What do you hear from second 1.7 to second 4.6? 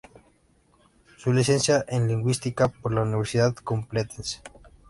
en Lingüística por la Universidad Complutense.